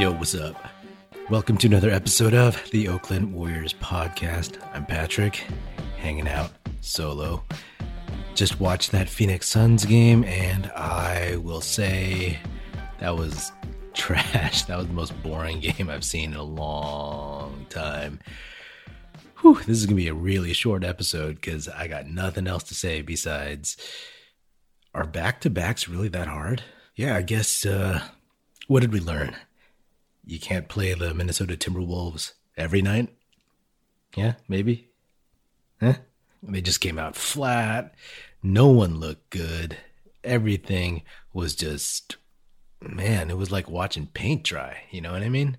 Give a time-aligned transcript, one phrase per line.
[0.00, 0.56] Yo, what's up?
[1.28, 4.56] Welcome to another episode of the Oakland Warriors podcast.
[4.72, 5.44] I'm Patrick,
[5.98, 7.44] hanging out solo.
[8.34, 12.38] Just watched that Phoenix Suns game, and I will say
[12.98, 13.52] that was
[13.92, 14.62] trash.
[14.62, 18.20] That was the most boring game I've seen in a long time.
[19.42, 22.62] Whew, this is going to be a really short episode because I got nothing else
[22.62, 23.76] to say besides
[24.94, 26.62] are back to backs really that hard?
[26.96, 28.00] Yeah, I guess, uh,
[28.66, 29.36] what did we learn?
[30.30, 33.08] You can't play the Minnesota Timberwolves every night?
[34.14, 34.90] Yeah, maybe?
[35.80, 35.94] Huh?
[36.40, 37.96] They just came out flat.
[38.40, 39.78] No one looked good.
[40.22, 41.02] Everything
[41.32, 42.16] was just,
[42.80, 44.84] man, it was like watching paint dry.
[44.92, 45.58] You know what I mean?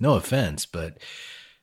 [0.00, 0.98] No offense, but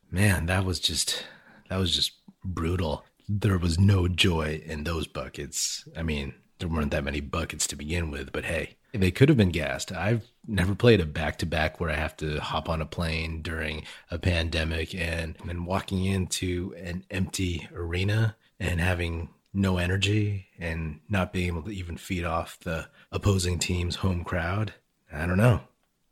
[0.09, 1.25] man, that was just,
[1.69, 2.13] that was just
[2.45, 3.03] brutal.
[3.27, 5.85] There was no joy in those buckets.
[5.97, 9.37] I mean, there weren't that many buckets to begin with, but hey, they could have
[9.37, 9.91] been gassed.
[9.91, 13.41] I've never played a back to back where I have to hop on a plane
[13.41, 20.99] during a pandemic and then walking into an empty arena and having no energy and
[21.09, 24.73] not being able to even feed off the opposing team's home crowd.
[25.11, 25.61] I don't know.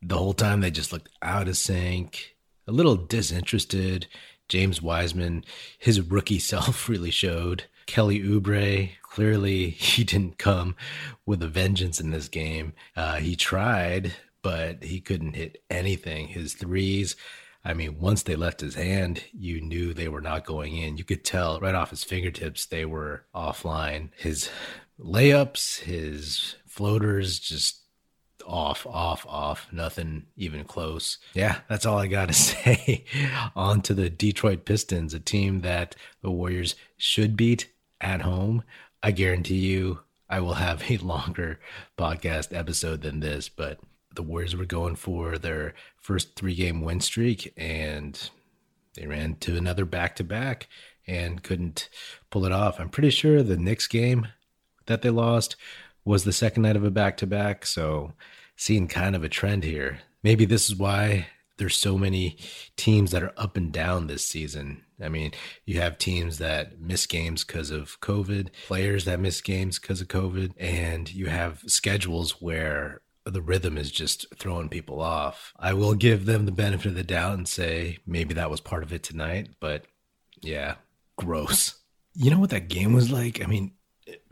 [0.02, 2.36] The whole time they just looked out of sync,
[2.68, 4.08] a little disinterested.
[4.48, 5.44] James Wiseman,
[5.78, 7.66] his rookie self really showed.
[7.86, 10.76] Kelly Oubre, clearly he didn't come
[11.26, 12.74] with a vengeance in this game.
[12.96, 14.14] Uh, he tried,
[14.46, 16.28] but he couldn't hit anything.
[16.28, 17.16] His threes,
[17.64, 20.98] I mean, once they left his hand, you knew they were not going in.
[20.98, 24.10] You could tell right off his fingertips they were offline.
[24.16, 24.52] His
[25.00, 27.80] layups, his floaters, just
[28.46, 31.18] off, off, off, nothing even close.
[31.34, 33.04] Yeah, that's all I got to say.
[33.56, 38.62] On to the Detroit Pistons, a team that the Warriors should beat at home.
[39.02, 41.60] I guarantee you I will have a longer
[41.98, 43.80] podcast episode than this, but
[44.16, 48.30] the Warriors were going for their first three game win streak and
[48.96, 50.68] they ran to another back to back
[51.08, 51.90] and couldn't
[52.30, 52.80] pull it off.
[52.80, 54.28] I'm pretty sure the Knicks game
[54.88, 55.56] that they lost
[56.04, 57.66] was the second night of a back to back.
[57.66, 58.14] So,
[58.56, 60.00] seeing kind of a trend here.
[60.24, 62.38] Maybe this is why there's so many
[62.78, 64.84] teams that are up and down this season.
[65.04, 65.32] I mean,
[65.66, 70.08] you have teams that miss games because of COVID, players that miss games because of
[70.08, 75.54] COVID, and you have schedules where the rhythm is just throwing people off.
[75.58, 78.84] I will give them the benefit of the doubt and say maybe that was part
[78.84, 79.86] of it tonight, but
[80.42, 80.76] yeah,
[81.18, 81.76] gross.
[82.14, 83.44] You know what that game was like?
[83.44, 83.74] I mean,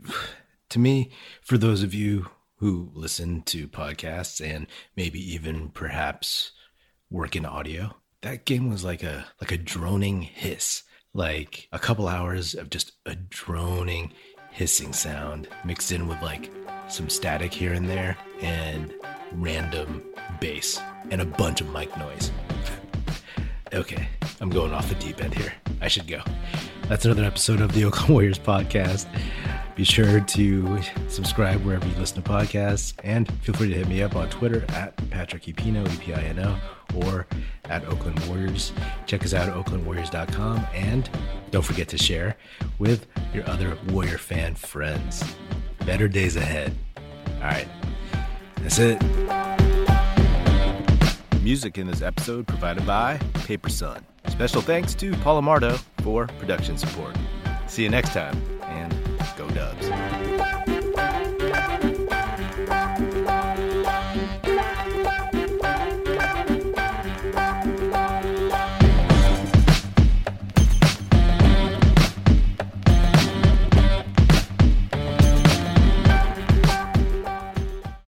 [0.70, 1.10] to me,
[1.42, 4.66] for those of you who listen to podcasts and
[4.96, 6.52] maybe even perhaps
[7.10, 10.82] work in audio, that game was like a like a droning hiss,
[11.12, 14.12] like a couple hours of just a droning
[14.50, 16.50] hissing sound mixed in with like
[16.88, 18.92] some static here and there and
[19.32, 20.02] random
[20.40, 20.80] bass
[21.10, 22.30] and a bunch of mic noise.
[23.74, 24.08] okay,
[24.40, 25.52] I'm going off the deep end here.
[25.80, 26.22] I should go.
[26.88, 29.06] That's another episode of the Oakland Warriors podcast.
[29.74, 34.02] Be sure to subscribe wherever you listen to podcasts and feel free to hit me
[34.02, 36.56] up on Twitter at Patrick Epino, E-P-I-N-O,
[37.04, 37.26] or
[37.64, 38.72] at Oakland Warriors.
[39.06, 41.10] Check us out at oaklandwarriors.com and
[41.50, 42.36] don't forget to share
[42.78, 45.24] with your other Warrior fan friends.
[45.86, 46.74] Better days ahead.
[47.36, 47.68] All right,
[48.62, 49.02] that's it.
[51.42, 54.04] Music in this episode provided by Paper Sun.
[54.28, 57.14] Special thanks to Paul Amardo for production support.
[57.66, 58.94] See you next time, and
[59.36, 60.23] go Dubs.